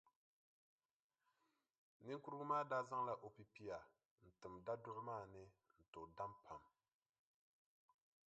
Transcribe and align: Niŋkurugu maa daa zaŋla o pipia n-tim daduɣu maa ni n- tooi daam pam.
Niŋkurugu 2.05 2.45
maa 2.51 2.63
daa 2.69 2.83
zaŋla 2.89 3.13
o 3.25 3.27
pipia 3.35 3.77
n-tim 4.25 4.53
daduɣu 4.65 5.01
maa 5.09 5.23
ni 5.33 5.41
n- 5.47 5.87
tooi 5.91 6.09
daam 6.17 6.33
pam. 6.45 6.61